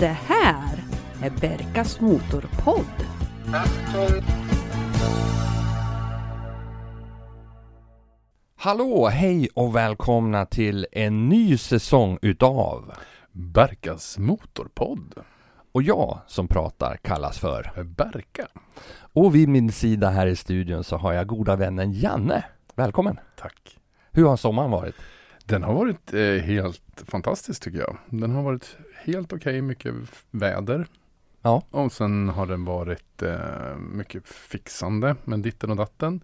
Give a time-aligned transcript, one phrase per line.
[0.00, 0.78] Det här
[1.22, 2.84] är Berkas Motorpodd.
[8.56, 12.92] Hallå, hej och välkomna till en ny säsong utav
[13.32, 15.14] Berkas motorpodd.
[15.72, 18.48] Och jag som pratar kallas för Berka.
[19.12, 22.44] Och vid min sida här i studion så har jag goda vännen Janne.
[22.74, 23.18] Välkommen!
[23.36, 23.78] Tack.
[24.10, 24.94] Hur har sommaren varit?
[25.44, 27.96] Den har varit eh, helt fantastisk tycker jag.
[28.10, 29.94] Den har varit helt okej, mycket
[30.30, 30.86] väder.
[31.42, 31.62] Ja.
[31.70, 36.20] Och sen har den varit eh, mycket fixande med ditten och datten.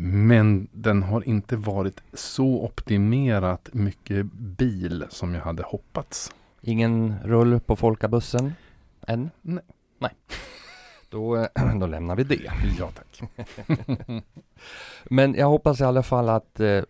[0.00, 6.34] Men den har inte varit så optimerat mycket bil som jag hade hoppats.
[6.60, 8.52] Ingen rull på folkabussen?
[9.06, 9.30] Än?
[9.42, 9.64] Nej.
[9.98, 10.10] Nej.
[11.08, 12.52] Då, eh, då lämnar vi det.
[12.78, 13.22] Ja tack.
[15.04, 16.82] Men jag hoppas i alla fall att eh,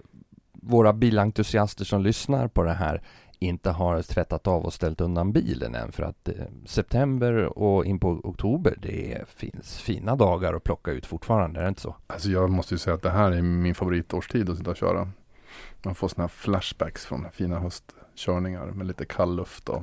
[0.52, 3.02] våra bilentusiaster som lyssnar på det här
[3.38, 6.34] inte har tvättat av och ställt undan bilen än för att eh,
[6.66, 11.68] september och in på oktober det finns fina dagar att plocka ut fortfarande, är det
[11.68, 11.96] inte så?
[12.06, 15.09] Alltså jag måste ju säga att det här är min favoritårstid att sitta och köra.
[15.82, 19.82] Man får sådana här flashbacks från fina höstkörningar med lite kall luft och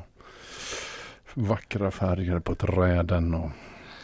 [1.34, 3.50] vackra färger på träden och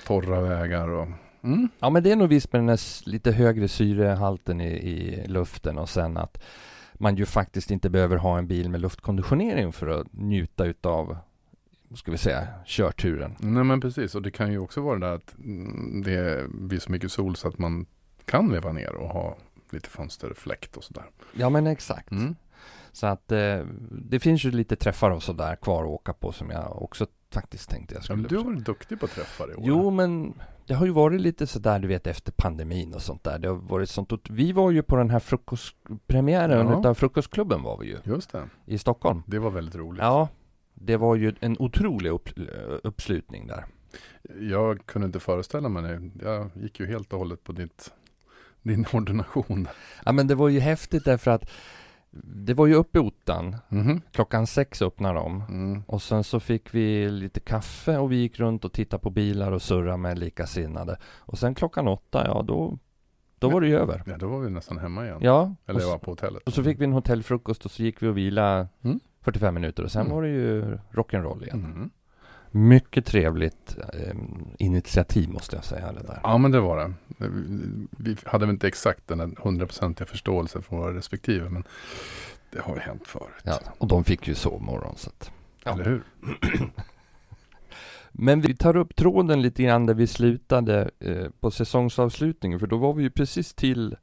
[0.08, 0.90] torra vägar.
[0.90, 1.08] Och,
[1.44, 1.70] mm.
[1.80, 5.78] Ja men det är nog visst med den här lite högre syrehalten i, i luften
[5.78, 6.44] och sen att
[7.02, 11.18] man ju faktiskt inte behöver ha en bil med luftkonditionering för att njuta utav
[11.96, 13.36] ska vi säga, körturen.
[13.40, 16.80] Nej men precis och det kan ju också vara det där att mm, det blir
[16.80, 17.86] så mycket sol så att man
[18.26, 19.38] kan veva ner och ha
[19.70, 21.06] lite fönsterfläkt och sådär.
[21.34, 22.12] Ja men exakt.
[22.12, 22.36] Mm.
[22.92, 23.60] Så att eh,
[23.92, 27.70] det finns ju lite träffar och sådär kvar att åka på som jag också faktiskt
[27.70, 29.64] tänkte jag Ja, skulle men du har varit duktig på träffar i år.
[29.66, 30.34] Jo men
[30.68, 33.40] det har ju varit lite sådär du vet efter pandemin och sånt där.
[33.40, 34.12] Det har varit sånt.
[34.12, 36.80] Och vi var ju på den här frukostpremiären Ja.
[36.80, 39.24] utav Frukostklubben var vi ju Just det, i Stockholm.
[39.28, 40.02] det var väldigt roligt.
[40.02, 40.28] Ja,
[40.74, 42.30] det var ju en otrolig upp,
[42.84, 43.66] uppslutning där.
[44.40, 46.26] Jag kunde inte föreställa mig det.
[46.26, 47.92] Jag gick ju helt och hållet på ditt,
[48.62, 49.68] din ordination.
[50.06, 51.52] Ja men det var ju häftigt därför att
[52.24, 53.56] det var ju uppe i ottan.
[53.70, 54.02] Mhm.
[54.12, 55.42] Klockan sex öppnade de.
[55.50, 55.84] Mm.
[55.88, 59.52] Och sen så fick vi lite kaffe och vi gick runt och tittade på bilar
[59.52, 60.98] och surrade med likasinnade.
[61.20, 62.78] Och sen klockan åtta, ja då,
[63.40, 64.04] då var det ju över.
[64.06, 65.20] Ja, då var vi nästan hemma igen.
[65.22, 66.44] Ja, Eller jag var på hotellet.
[66.44, 69.00] och så fick vi en hotellfrukost och så gick vi och vila Mm.
[69.22, 70.16] 45 minuter och sen Mm.
[70.16, 71.92] var det ju rock'n'roll igen.
[72.52, 74.16] Mycket trevligt eh,
[74.58, 76.20] initiativ måste jag säga det där.
[76.24, 76.94] Ja, men det var det.
[77.90, 81.64] Vi hade väl inte exakt den hundraprocentiga förståelsen från våra respektive, men
[82.52, 83.44] det har ju hänt förut.
[83.44, 85.32] Ja, och de fick ju sovmorgon så att.
[85.64, 85.74] Ja.
[85.74, 86.04] Eller hur?
[88.12, 92.78] Men vi tar upp tråden lite grann där vi slutade eh, på säsongsavslutningen för då
[92.78, 93.96] var vi ju precis till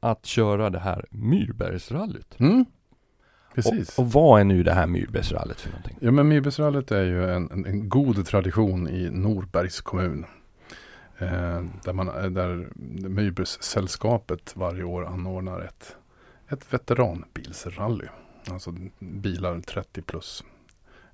[0.00, 2.40] att köra det här Myrbergsrallyt.
[2.40, 2.64] Mm.
[3.54, 3.98] Precis.
[3.98, 5.96] Och, och vad är nu det här Myrbergsrallyt för någonting?
[6.00, 10.24] Ja, men Myrbergsrallyt är ju en, en, en god tradition i Norbergs kommun.
[11.18, 12.68] Eh, där, man, där
[13.08, 15.96] Myrbergssällskapet varje år anordnar ett,
[16.48, 18.06] ett veteranbilsrally.
[18.50, 20.44] Alltså bilar 30 plus.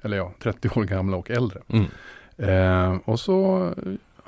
[0.03, 1.61] Eller ja, 30 år gamla och äldre.
[1.69, 1.87] Mm.
[2.37, 3.71] Eh, och så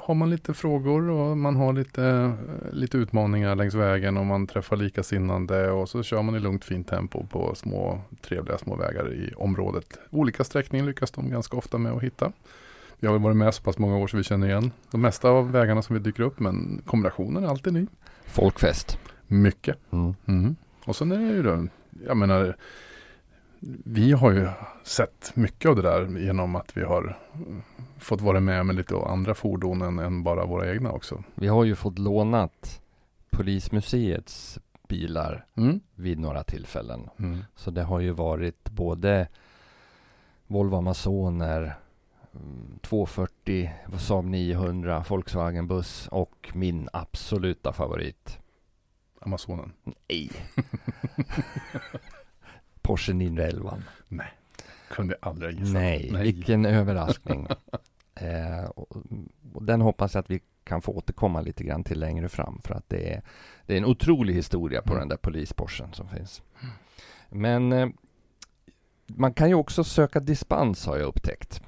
[0.05, 2.33] har man lite frågor och man har lite, eh,
[2.73, 6.89] lite utmaningar längs vägen och man träffar likasinnande och så kör man i lugnt fint
[6.89, 9.99] tempo på små trevliga små vägar i området.
[10.11, 12.33] Olika sträckningar lyckas de ganska ofta med att hitta.
[13.01, 15.53] Vi har varit med så pass många år så vi känner igen de mesta av
[15.53, 17.87] vägarna som vi dyker upp men kombinationen är alltid ny.
[18.25, 18.99] Folkfest.
[19.27, 19.77] Mycket.
[19.93, 20.15] Mm.
[20.27, 20.57] Mm.
[20.85, 21.67] Och sen är det ju då,
[22.07, 22.57] jag menar,
[23.85, 24.49] vi har ju
[24.85, 27.63] sett mycket av det där genom att vi har mm,
[27.99, 31.23] fått vara med med lite andra fordon än, än bara våra egna också.
[31.35, 32.81] Vi har ju fått lånat
[33.31, 34.59] Polismuseets
[34.89, 35.81] bilar Mm.
[35.95, 37.09] vid några tillfällen.
[37.19, 37.45] Mm.
[37.57, 39.29] Så det har ju varit både
[40.47, 41.75] Volvo Amazoner,
[42.35, 48.39] mm, 240, Saab 900, Volkswagen buss och min absoluta favorit.
[49.21, 49.73] Amazonen.
[50.09, 50.31] Nej.
[52.83, 53.83] Porsche 911.
[54.91, 55.73] Kunde aldrig gissa.
[55.73, 57.47] Nej, vilken överraskning.
[58.15, 58.97] eh, och,
[59.55, 62.61] och den hoppas jag att vi kan få återkomma lite grann till längre fram.
[62.65, 63.23] För att det är,
[63.67, 65.01] det är en otrolig historia på Mm.
[65.01, 66.43] den där polisporschen som finns.
[67.31, 67.89] Men eh,
[69.07, 71.63] man kan ju också söka dispens har jag upptäckt.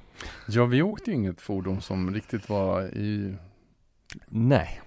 [0.47, 3.35] Ja, vi åkte ju inget fordon som riktigt var i...
[4.27, 4.81] Nej.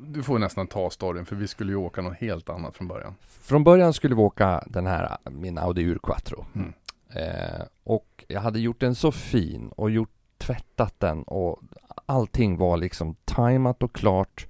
[0.00, 3.14] Du får nästan ta storyn för vi skulle ju åka något helt annat från början.
[3.20, 6.44] Från början skulle vi åka den här, min Audi Ur-Quattro.
[6.54, 6.72] Mm.
[7.10, 11.60] Eh, och jag hade gjort den så fin och gjort, tvättat den och
[12.06, 14.46] allting var liksom tajmat och klart.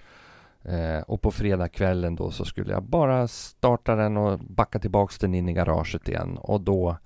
[0.63, 5.33] Eh, och på fredagskvällen då så skulle jag bara starta den och backa tillbaks den
[5.33, 6.97] in i garaget igen och då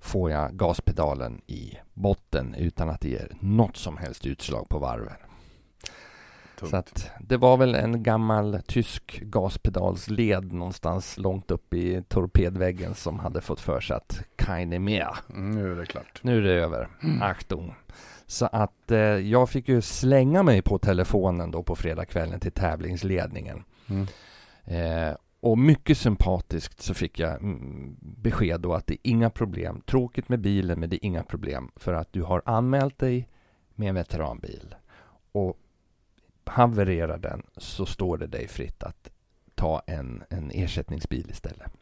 [0.00, 5.27] får jag gaspedalen i botten utan att det ger något som helst utslag på varven.
[6.58, 6.70] Tungt.
[6.70, 13.18] Så att det var väl en gammal tysk gaspedalsled någonstans långt upp i torpedväggen som
[13.18, 15.16] hade fått för sig att keine mehr.
[15.30, 16.20] Mm, nu är det klart.
[16.22, 16.88] Nu är det över.
[17.02, 17.22] Mm.
[17.22, 17.74] Achtung.
[18.26, 23.64] Så att eh, jag fick ju slänga mig på telefonen då på fredagskvällen till tävlingsledningen.
[23.88, 24.06] Mm.
[24.64, 29.82] Eh, och mycket sympatiskt så fick jag mm, besked då att det är inga problem.
[29.86, 31.70] Tråkigt med bilen, men det är inga problem.
[31.76, 33.28] För att du har anmält dig
[33.74, 34.74] med en veteranbil.
[35.32, 35.56] Och
[36.48, 39.10] havererar den så står det dig fritt att
[39.54, 41.72] ta en, en ersättningsbil istället.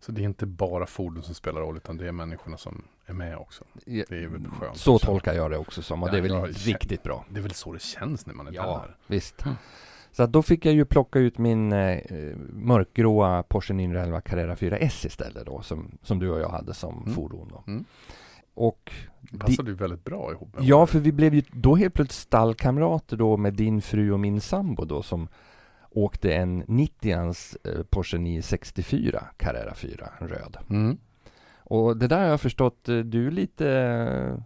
[0.00, 3.12] Så det är inte bara fordon som spelar roll utan det är människorna som är
[3.14, 3.64] med också.
[3.84, 4.76] Det är väl skönt.
[4.76, 7.24] Så tolkar jag det också som och Ja, det är väl riktigt bra.
[7.30, 8.96] Det är väl så det känns när man är Ja, där.
[9.06, 9.44] visst.
[9.44, 9.56] Mm.
[10.12, 12.00] Så att då fick jag ju plocka ut min eh,
[12.52, 17.14] mörkgråa Porsche 911 Carrera 4S istället då, som, som du och jag hade som Mm.
[17.14, 17.64] fordon då.
[17.66, 17.84] Mm.
[18.54, 18.92] Och
[19.38, 20.56] passade ju väldigt bra ihop.
[20.60, 24.40] ja, för vi blev ju då helt plötsligt stallkamrater då med din fru och min
[24.40, 25.28] sambo då som
[25.90, 30.56] åkte en 90ans eh, Porsche 964 Carrera 4, en röd.
[30.70, 30.98] Mm.
[31.64, 34.44] Och det där har jag förstått, eh, du är lite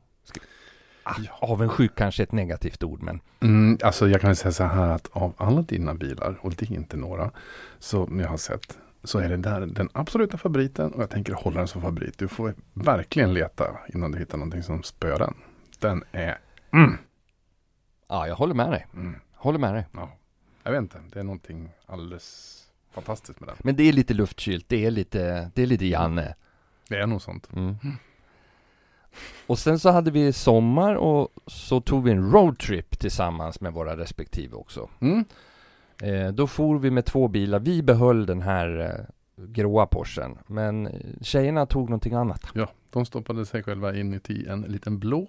[1.03, 5.09] ah, avundsjuk kanske ett negativt ord men Mm, alltså jag kan säga så här att
[5.13, 7.31] av alla dina bilar, och det är inte några,
[7.79, 11.59] som jag har sett, så är det där den absoluta favoriten och jag tänker hålla
[11.59, 12.19] den som favorit.
[12.19, 15.35] Du får verkligen leta innan du hittar någonting som spöar den.
[15.79, 16.39] Den är,
[16.73, 16.97] mm,
[18.09, 18.87] ja, jag håller med dig.
[18.95, 19.87] mm, Håller med dig.
[19.93, 20.11] ja,
[20.63, 22.53] jag vet inte, det är någonting alldeles
[22.91, 23.57] fantastiskt med den.
[23.61, 26.35] Men det är lite luftkylt, det är lite, det är lite Janne.
[26.89, 27.49] Det är nog sånt.
[27.53, 27.77] Mm.
[29.47, 33.97] Och sen så hade vi sommar och så tog vi en roadtrip tillsammans med våra
[33.97, 34.89] respektive också.
[35.01, 35.25] Mm.
[36.03, 37.59] Eh, då for vi med två bilar.
[37.59, 40.39] Vi behöll den här eh, gråa Porschen.
[40.47, 42.47] Men eh, tjejerna tog någonting annat.
[42.55, 45.29] Ja, de stoppade sig själva in i en liten blå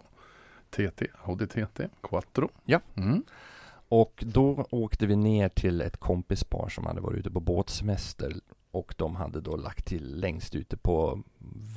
[0.70, 2.50] TT, Audi TT, Quattro.
[2.66, 2.80] Ja.
[2.96, 3.24] Mm.
[3.90, 8.34] Och då åkte vi ner till ett kompispar som hade varit ute på båtsemester.
[8.72, 11.24] Och de hade då lagt till längst ute på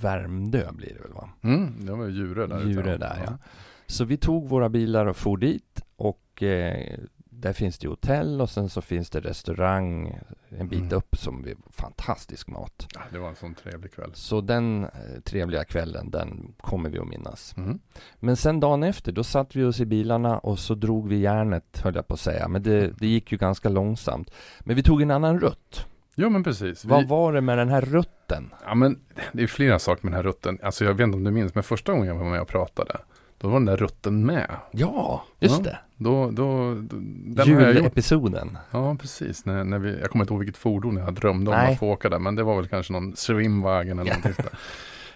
[0.02, 1.30] Värmdö blir det väl va?
[1.42, 2.66] Mm, det var ju Djurö där.
[2.66, 3.38] Djurö där ja.
[3.86, 6.98] Så vi tog våra bilar och for dit och eh,
[7.40, 10.18] där finns det hotell och sen så finns det restaurang
[10.58, 10.92] en bit Mm.
[10.92, 12.86] upp som är fantastisk mat.
[12.94, 14.10] Ja, det var en sån trevlig kväll.
[14.14, 14.90] Så den eh,
[15.24, 17.54] trevliga kvällen, den kommer vi att minnas.
[17.56, 17.78] Mm.
[18.16, 21.80] Men sen dagen efter, då satt vi oss i bilarna och så drog vi järnet,
[21.84, 22.48] höll jag på att säga.
[22.48, 24.30] Men det, det gick ju ganska långsamt.
[24.60, 25.86] Men vi tog en annan rutt.
[26.14, 26.84] Ja men precis.
[26.84, 28.50] Vad Vi, var det med den här rutten?
[28.64, 29.00] ja, men
[29.32, 30.58] det är flera saker med den här rutten.
[30.62, 32.96] Alltså jag vet inte om du minns, men första gången jag var med och pratade,
[33.38, 34.50] då var den där rutten med.
[34.70, 35.78] Ja, just Ja, det.
[36.02, 37.44] Då, då, då.
[37.44, 38.58] Julepisoden.
[38.70, 39.44] Ja, precis.
[39.44, 41.72] När, när vi, jag kommer inte ihåg vilket fordon jag drömde om Nej.
[41.72, 44.44] att få åka där, men det var väl kanske någon Swimwagen eller någonting.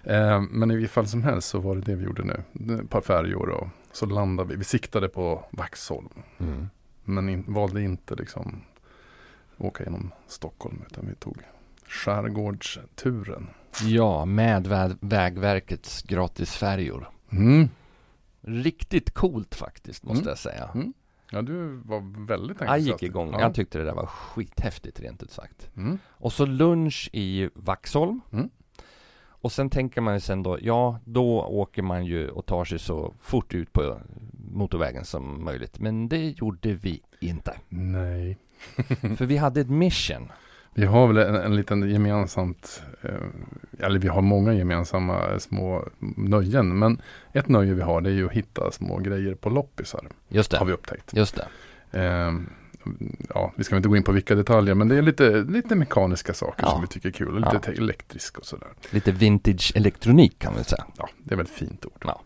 [0.03, 2.73] Eh, men i vilket fall som helst så var det det vi gjorde nu.
[2.75, 4.55] Ett par färjor och så landade vi.
[4.55, 6.09] Vi siktade på Vaxholm.
[6.39, 6.69] Mm.
[7.03, 8.61] Men in, valde inte liksom
[9.57, 11.37] åka genom Stockholm utan vi tog
[11.87, 13.47] skärgårdsturen.
[13.83, 17.09] Ja, med vä- Vägverkets gratisfärjor.
[17.31, 17.69] Mm.
[18.47, 20.29] Riktigt coolt faktiskt, måste Mm.
[20.29, 20.69] jag säga.
[20.73, 20.93] Mm.
[21.31, 23.03] Ja, du var väldigt Jag gick entusiastisk.
[23.09, 23.31] igång.
[23.33, 23.39] Ja.
[23.41, 25.69] Jag tyckte det där var skithäftigt, rent ut sagt.
[25.77, 25.97] Mm.
[26.07, 28.21] Och så lunch i Vaxholm.
[28.31, 28.49] Mm.
[29.27, 32.79] Och sen tänker man ju sen då, ja, då åker man ju och tar sig
[32.79, 33.97] så fort ut på
[34.53, 35.79] motorvägen som möjligt.
[35.79, 37.57] Men det gjorde vi inte.
[37.69, 38.37] Nej.
[39.17, 40.31] För vi hade ett mission.
[40.77, 43.09] Vi har väl en, en liten gemensamt, eh,
[43.85, 46.79] eller vi har många gemensamma eh, små nöjen.
[46.79, 47.01] Men
[47.33, 50.07] ett nöje vi har det är ju att hitta små grejer på loppisar.
[50.27, 50.65] Just Har det.
[50.65, 51.13] vi upptäckt.
[51.13, 51.47] Just det.
[51.99, 52.33] Eh,
[53.33, 56.33] ja, vi ska inte gå in på vilka detaljer men det är lite, lite mekaniska
[56.33, 56.71] saker Ja.
[56.71, 57.27] som vi tycker är kul.
[57.33, 57.71] Och lite Ja.
[57.77, 58.67] elektrisk och sådär.
[58.91, 60.85] Lite vintage elektronik kan man säga.
[60.97, 62.03] Ja, det är väl ett fint ord.
[62.05, 62.21] Ja.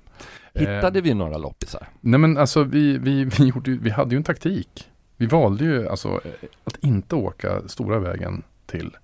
[0.53, 1.87] Eh, Hittade vi några loppisar?
[2.01, 4.89] Nej men alltså vi, vi, vi, gjorde, vi hade ju en taktik.
[5.19, 6.21] Vi valde ju alltså
[6.63, 8.97] att inte åka stora vägen till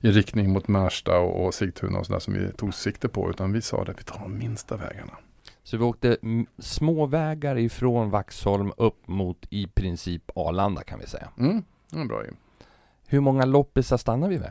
[0.00, 3.30] i riktning mot Märsta och, och Sigtuna och sådär som vi tog sikte på.
[3.30, 5.12] Utan vi sa att vi tar de minsta vägarna.
[5.62, 6.16] Så vi åkte
[6.58, 11.28] små vägar ifrån Vaxholm upp mot i princip Arlanda kan vi säga.
[11.38, 12.30] Mm, det var bra ju.
[13.06, 14.50] Hur många loppisar stannade vi vid?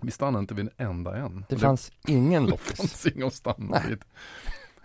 [0.00, 1.44] Vi stannade inte vid en enda en.
[1.48, 2.76] Det Och fanns ingen det loppis.
[2.76, 3.82] fanns inga att stanna Nej.
[3.88, 3.98] vid.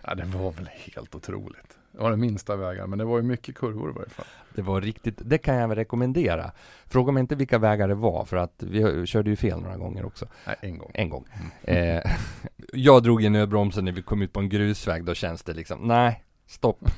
[0.02, 1.78] Ja, det var väl helt otroligt.
[1.92, 4.26] Var den minsta vägar men det var ju mycket kurvor i varje fall.
[4.54, 6.52] Det var riktigt, det kan jag väl rekommendera.
[6.86, 10.06] Fråga mig inte vilka vägar det var för att vi körde ju fel några gånger
[10.06, 10.26] också.
[10.46, 10.90] Nej, en gång.
[10.94, 11.26] En gång.
[11.64, 11.96] Mm.
[11.96, 12.12] Eh,
[12.72, 15.04] jag drog i nödbromsen när vi kom ut på en grusväg.
[15.04, 16.90] Då känns det liksom, nej, stopp.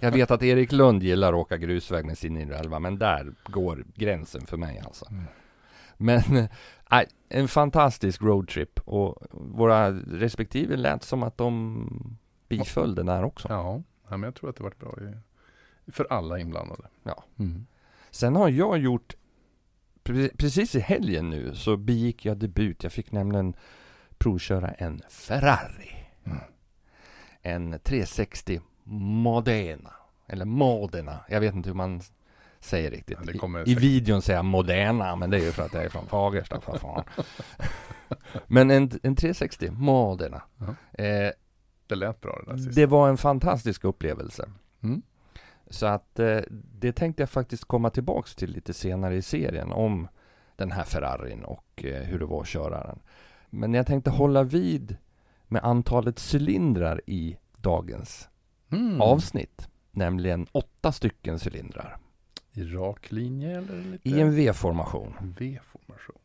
[0.00, 3.84] Jag vet att Erik Lund gillar att åka grusväg med sin 911, men där går
[3.94, 5.06] gränsen för mig alltså.
[5.10, 5.24] Mm.
[5.96, 6.48] Men,
[6.92, 12.18] Nej, en fantastisk roadtrip och våra respektive lät som att de
[12.48, 13.48] biföll den här också.
[13.50, 13.82] Ja,
[14.12, 16.88] ja men jag tror att det varit bra i, för alla inblandade.
[17.02, 17.24] Ja.
[17.38, 17.66] Mm.
[18.10, 19.16] Sen har jag gjort
[20.04, 22.82] pre- Precis i helgen nu så begick jag debut.
[22.82, 23.54] Jag fick nämligen
[24.18, 25.90] provköra en Ferrari.
[26.24, 26.38] Mm.
[27.42, 29.92] En 360 Modena.
[30.26, 31.24] Eller Modena.
[31.28, 32.02] Jag vet inte hur man
[32.60, 33.18] säger riktigt.
[33.26, 35.88] Ja, I, I videon säger jag Moderna, men det är ju för att jag är
[35.88, 37.04] från Fagersta för fan.
[38.46, 40.42] men en, en 360 Modena.
[40.58, 41.04] Ja.
[41.04, 41.30] Eh,
[41.86, 42.74] Det lät bra det där sist.
[42.76, 44.48] det var en fantastisk upplevelse.
[44.82, 45.02] Mm.
[45.70, 50.08] Så att eh, det tänkte jag faktiskt komma tillbaks till lite senare i serien om
[50.56, 52.98] den här Ferrarin och eh, hur det var att köra den.
[53.50, 54.96] Men jag tänkte hålla vid
[55.48, 58.28] med antalet cylindrar i dagens
[58.72, 59.00] Mm.
[59.00, 59.68] avsnitt.
[59.90, 61.96] Nämligen åtta stycken cylindrar
[62.52, 64.08] I rak linje eller lite?
[64.08, 65.34] i en V-formation.
[65.38, 66.16] V-formation.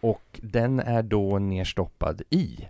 [0.00, 2.68] Och den är då nerstoppad i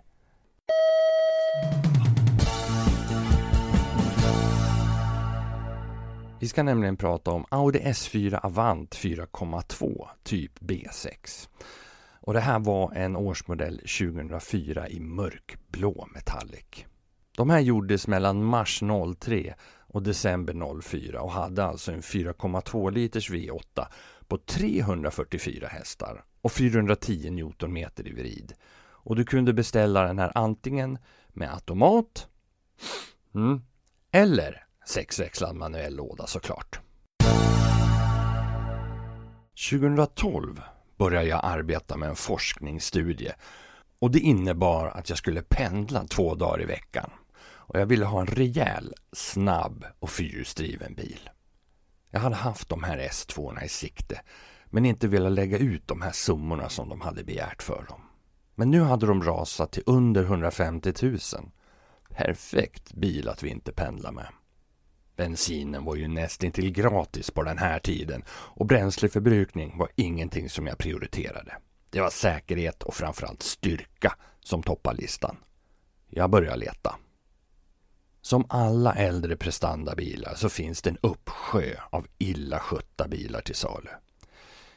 [6.43, 11.49] Vi ska nämligen prata om Audi S4 Avant 4,2 typ B6.
[12.21, 16.85] Och det här var en årsmodell 2004 i mörkblå metallic.
[17.37, 18.81] De här gjordes mellan mars
[19.19, 23.87] 03 och december 04 och hade alltså en 4,2 liters V8
[24.27, 28.53] på 344 hästar och 410 Newtonmeter i vrid.
[28.79, 30.97] Och du kunde beställa den här antingen
[31.27, 32.27] med automat
[33.33, 33.61] mm,
[34.11, 36.79] eller sexväxlad manuell låda såklart.
[39.71, 40.61] 2012
[40.97, 43.33] började jag arbeta med en forskningsstudie
[43.99, 47.09] och det innebar att jag skulle pendla två dagar i veckan.
[47.45, 51.29] Och jag ville ha en rejäl, snabb och fyrhjulsdriven bil.
[52.11, 54.21] Jag hade haft de här S2 i sikte
[54.65, 58.01] men inte velat lägga ut de här summorna som de hade begärt för dem.
[58.55, 61.17] Men nu hade de rasat till under 150 000.
[62.09, 64.27] Perfekt bil att vi inte pendlar med.
[65.15, 70.77] Bensinen var ju nästintill gratis på den här tiden och bränsleförbrukning var ingenting som jag
[70.77, 71.57] prioriterade.
[71.89, 75.37] Det var säkerhet och framförallt styrka som toppade listan.
[76.09, 76.95] Jag började leta.
[78.21, 83.89] Som alla äldre prestandabilar så finns det en uppsjö av illa skötta bilar till salu.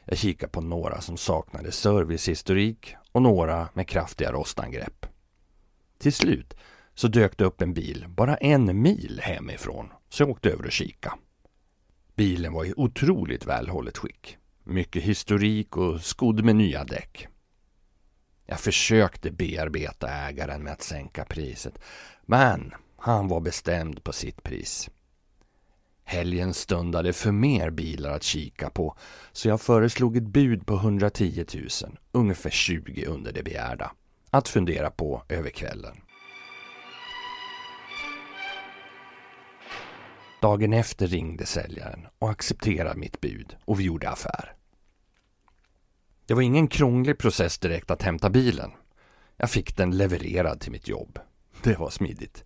[0.05, 5.05] Jag kikade på några som saknade servicehistorik och några med kraftiga rostangrepp.
[5.97, 6.53] Till slut
[6.93, 10.71] så dök det upp en bil bara en mil hemifrån så jag åkte över och
[10.71, 11.17] kika.
[12.15, 14.37] Bilen var i otroligt välhållet skick.
[14.63, 17.27] Mycket historik och skodd med nya däck.
[18.45, 21.79] Jag försökte bearbeta ägaren med att sänka priset,
[22.25, 24.89] men han var bestämd på sitt pris.
[26.03, 28.97] Helgen stundade för mer bilar att kika på,
[29.31, 33.91] så jag föreslog ett bud på 110 000, ungefär 20 under det begärda,
[34.29, 35.97] att fundera på över kvällen.
[40.41, 44.53] Dagen efter ringde säljaren och accepterade mitt bud och vi gjorde affär.
[46.25, 48.71] Det var ingen krånglig process direkt att hämta bilen.
[49.37, 51.19] Jag fick den levererad till mitt jobb.
[51.63, 52.43] Det var smidigt.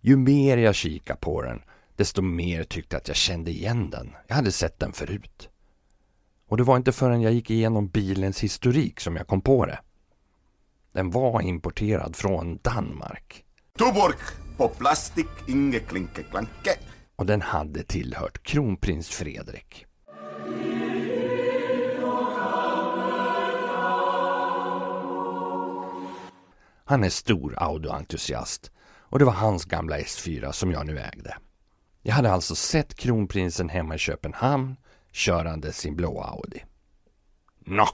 [0.00, 1.62] Ju mer jag kikade på den,
[1.96, 4.16] desto mer tyckte jag att jag kände igen den.
[4.26, 5.48] Jag hade sett den förut.
[6.48, 9.80] Och det var inte förrän jag gick igenom bilens historik som jag kom på det.
[10.92, 13.44] Den var importerad från Danmark
[13.78, 14.16] Tuborg
[14.56, 16.70] på plastik, inge klinke klanke
[17.20, 19.86] och den hade tillhört kronprins Fredrik.
[26.84, 31.36] Han är stor Audi-entusiast och det var hans gamla S4 som jag nu ägde.
[32.02, 34.76] Jag hade alltså sett kronprinsen hemma i Köpenhamn
[35.12, 36.64] körande sin blå Audi.
[37.58, 37.88] Nå!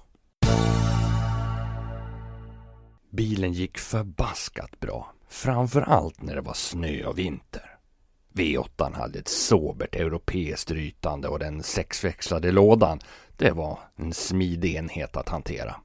[3.11, 7.76] Bilen gick förbaskat bra, framför allt när det var snö och vinter.
[8.37, 13.01] V8 hade ett sobert europeiskt rytande och den sexväxlade lådan,
[13.37, 15.77] det var en smidig enhet att hantera.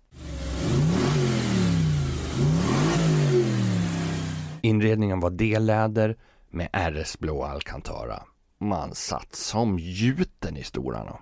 [4.61, 6.17] Inredningen var delläder
[6.49, 8.23] med RS-blå Alcantara.
[8.57, 11.19] Man satt som gjuten i stolarna.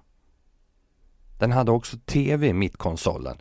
[1.39, 3.38] Den hade också TV i mittkonsolen.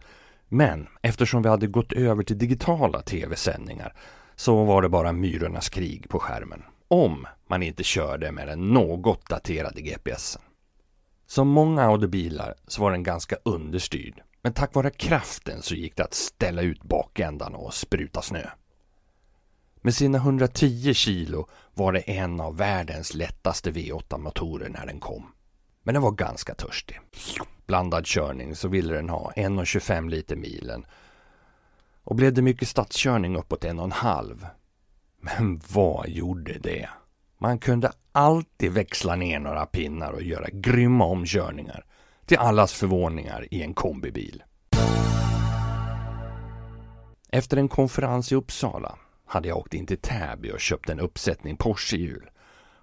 [0.48, 3.94] Men eftersom vi hade gått över till digitala TV-sändningar
[4.36, 6.62] så var det bara Myrornas krig på skärmen.
[6.88, 10.42] Om man inte körde med den något daterade GPSen.
[11.26, 14.22] Som många Audi-bilar så var den ganska understyrd.
[14.42, 18.50] Men tack vare kraften så gick det att ställa ut bakändan och spruta snö.
[19.82, 25.32] Med sina 110 kilo var det en av världens lättaste V8-motorer när den kom.
[25.82, 27.00] Men den var ganska törstig.
[27.66, 30.86] Blandad körning så ville den ha 1,25 liter milen
[32.04, 34.46] Och blev det mycket stadskörning uppåt en och en halv.
[35.20, 36.88] Men vad gjorde det?
[37.38, 41.84] Man kunde alltid växla ner några pinnar och göra grymma omkörningar.
[42.26, 44.42] Till allas förvåningar i en kombibil.
[47.30, 51.56] Efter en konferens i Uppsala hade jag åkt in till Täby och köpt en uppsättning
[51.56, 52.30] Porsche-hjul.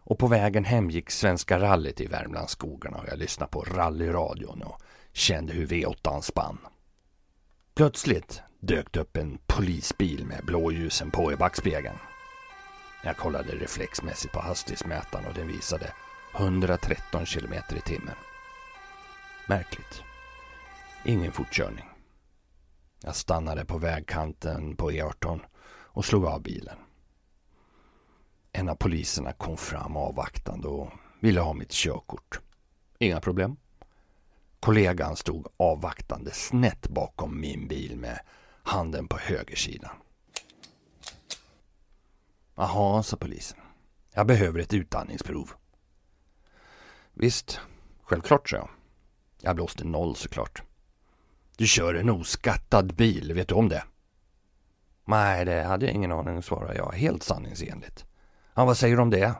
[0.07, 4.81] Och på vägen hem gick Svenska rallyt i Värmlandsskogarna och jag lyssnade på rallyradion och
[5.13, 6.57] kände hur V8 spann.
[7.75, 11.97] Plötsligt dök det upp en polisbil med blåljusen på i backspegeln.
[13.05, 15.93] Jag kollade reflexmässigt på hastighetsmätaren och den visade
[16.35, 18.15] 113 km i timmen.
[19.47, 20.03] Märkligt.
[21.03, 21.85] Ingen fortkörning.
[23.03, 26.77] Jag stannade på vägkanten på E18 och slog av bilen.
[28.51, 32.39] En av poliserna kom fram avvaktande och ville ha mitt körkort.
[32.99, 33.57] Inga problem.
[34.59, 38.19] Kollegan stod avvaktande snett bakom min bil med
[38.63, 39.95] handen på högersidan.
[42.55, 43.59] Jaha, sa polisen.
[44.13, 45.51] Jag behöver ett utandningsprov.
[47.13, 47.59] Visst,
[48.03, 48.69] självklart, sa jag.
[49.41, 50.63] Jag blåste noll såklart.
[51.57, 53.83] Du kör en oskattad bil, vet du om det?
[55.05, 58.05] Nej, det hade jag ingen aning om, svarade jag helt sanningsenligt.
[58.53, 59.35] Ja, vad säger du om det?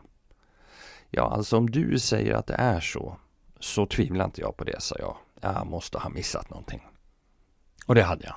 [1.10, 3.18] Ja, alltså om du säger att det är så,
[3.60, 5.18] så tvivlar inte jag på det, sa jag.
[5.42, 6.88] Jag måste ha missat någonting.
[7.86, 8.36] Och det hade jag.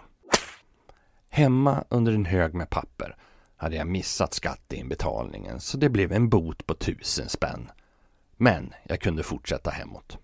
[1.30, 3.16] Hemma under en hög med papper
[3.58, 7.70] hade jag missat skatteinbetalningen så det blev en bot på tusen spänn.
[8.36, 10.18] Men jag kunde fortsätta hemåt.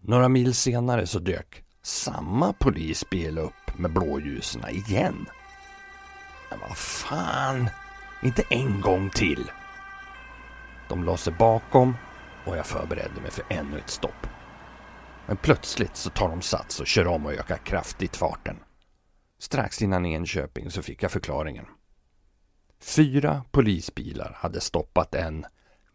[0.00, 5.26] Några mil senare så dök samma polisbil upp med blåljusen igen.
[6.50, 7.68] Men vad fan,
[8.22, 9.50] inte en gång till.
[10.88, 11.96] De la sig bakom
[12.46, 14.26] och jag förberedde mig för ännu ett stopp.
[15.26, 18.56] Men plötsligt så tar de sats och kör om och ökar kraftigt farten.
[19.38, 21.66] Strax innan Enköping så fick jag förklaringen.
[22.82, 25.46] Fyra polisbilar hade stoppat en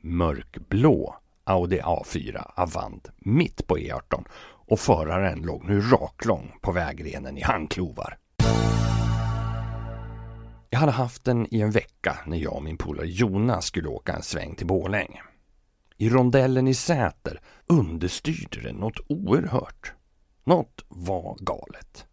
[0.02, 7.42] mörkblå Audi A4 Avant mitt på E18 och föraren låg nu raklång på vägrenen i
[7.42, 8.18] handklovar.
[10.70, 14.14] Jag hade haft den i en vecka när jag och min polare Jonas skulle åka
[14.14, 15.22] en sväng till Borlänge.
[15.98, 19.94] I rondellen i Säter understyrde det något oerhört.
[20.44, 22.08] Något var galet.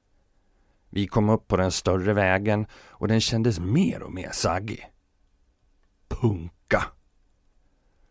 [0.94, 4.86] Vi kom upp på den större vägen och den kändes mer och mer saggig.
[6.08, 6.84] Punka.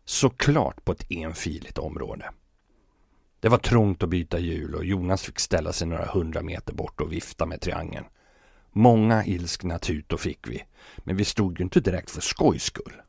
[0.04, 2.30] Såklart på ett enfiligt område.
[3.40, 7.00] Det var trångt att byta hjul och Jonas fick ställa sig några hundra meter bort
[7.00, 8.04] och vifta med triangeln.
[8.70, 10.64] Många ilskna tutor fick vi,
[10.98, 13.02] men vi stod ju inte direkt för skojs skull.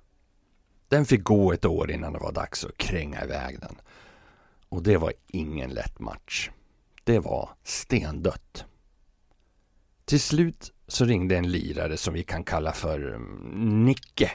[0.88, 3.76] Den fick gå ett år innan det var dags att kränga iväg den.
[4.70, 6.50] Och det var ingen lätt match.
[7.04, 8.66] Det var stendött.
[10.06, 14.32] Till slut så ringde en lirare som vi kan kalla för mm, Nicke.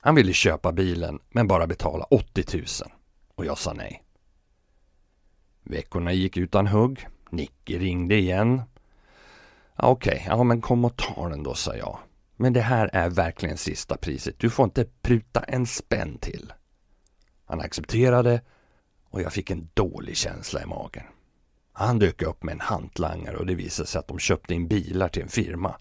[0.00, 2.64] Han ville köpa bilen men bara betala 80 000
[3.34, 4.02] och jag sa nej.
[5.62, 7.08] Veckorna gick utan hugg.
[7.30, 8.62] Nicke ringde igen.
[9.76, 11.98] Okej, okay, ja men kom och ta den då, sa jag.
[12.36, 14.38] Men det här är verkligen sista priset.
[14.38, 16.52] Du får inte pruta en spänn till.
[17.44, 18.40] Han accepterade
[19.04, 21.04] och jag fick en dålig känsla i magen.
[21.72, 25.08] Han dök upp med en hantlangare och det visade sig att de köpte in bilar
[25.08, 25.76] till en firma.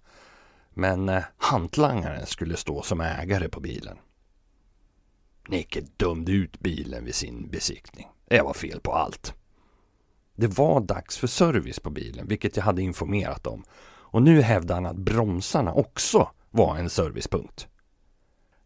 [0.74, 3.98] Men eh, hantlangaren skulle stå som ägare på bilen.
[5.48, 8.08] Nicke dömde ut bilen vid sin besiktning.
[8.26, 9.34] Det var fel på allt.
[10.36, 13.64] Det var dags för service på bilen, vilket jag hade informerat om.
[13.84, 17.68] Och nu hävdade han att bromsarna också var en servicepunkt.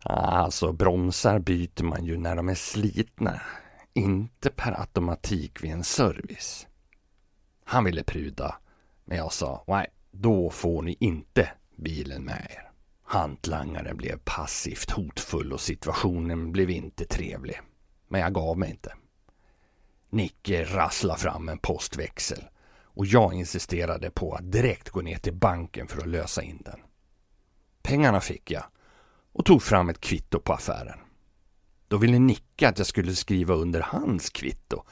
[0.03, 3.41] Alltså bromsar byter man ju när de är slitna,
[3.93, 6.67] inte per automatik vid en service.
[7.67, 8.55] Han ville pruda,
[9.05, 12.71] men jag sa nej, då får ni inte bilen med er.
[13.03, 17.61] Hantlangaren blev passivt hotfull och situationen blev inte trevlig.
[18.07, 18.93] Men jag gav mig inte.
[20.09, 22.43] Nicke rasslade fram en postväxel
[22.95, 26.79] och jag insisterade på att direkt gå ner till banken för att lösa in den.
[27.81, 28.63] Pengarna fick jag
[29.33, 30.99] och tog fram ett kvitto på affären.
[31.87, 34.83] Då ville Nicke att jag skulle skriva under hans kvitto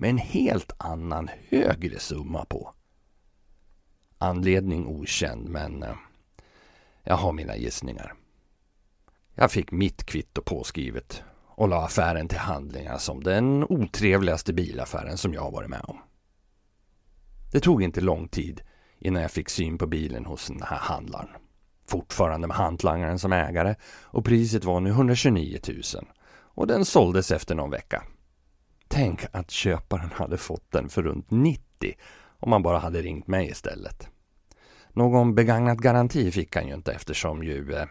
[0.00, 2.74] med en helt annan högre summa på.
[4.18, 5.94] Anledning okänd men eh,
[7.02, 8.14] jag har mina gissningar.
[9.34, 15.34] Jag fick mitt kvitto påskrivet och la affären till handlingar som den otrevligaste bilaffären som
[15.34, 15.98] jag varit med om.
[17.52, 18.60] Det tog inte lång tid
[18.98, 21.28] innan jag fick syn på bilen hos den här handlaren.
[21.86, 25.82] Fortfarande med hantlangaren som ägare och priset var nu 129 000
[26.30, 28.02] och den såldes efter någon vecka.
[28.98, 31.94] Tänk att köparen hade fått den för runt 90
[32.38, 34.08] om man bara hade ringt mig istället.
[34.92, 37.86] Någon begagnat garanti fick han ju inte eftersom ju eh,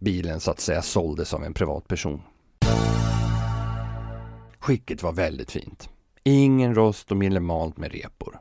[0.00, 2.22] bilen så att säga såldes av en privatperson.
[4.58, 5.88] Skicket var väldigt fint.
[6.22, 8.40] Ingen rost och minimalt med repor.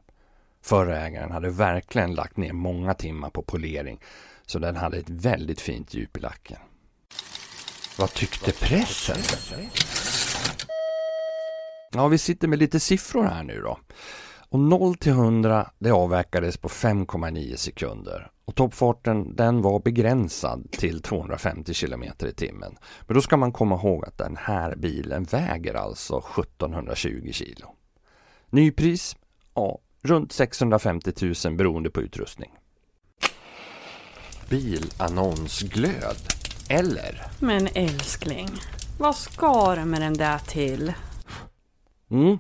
[0.62, 4.00] Förra ägaren hade verkligen lagt ner många timmar på polering
[4.46, 6.60] så den hade ett väldigt fint djup i lacken.
[7.98, 9.18] Vad tyckte pressen?
[11.92, 13.80] Ja, vi sitter med lite siffror här nu då.
[14.50, 18.32] Och 0 till 100 det avverkades på 5,9 sekunder.
[18.46, 22.78] Och toppfarten den var begränsad till 250 km i timmen.
[23.02, 27.76] Men då ska man komma ihåg att den här bilen väger alltså 1720 kilo.
[28.50, 29.16] Nypris?
[29.54, 32.52] Ja, runt 650 000 beroende på utrustning.
[34.50, 36.18] Bilannonsglöd,
[36.70, 37.22] eller?
[37.40, 38.50] Men älskling,
[39.00, 40.94] vad ska du med den där till?
[42.12, 42.38] Mm.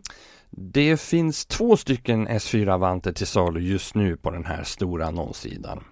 [0.49, 5.83] Det finns två stycken S4 Avanter till salu just nu på den här stora annonssidan.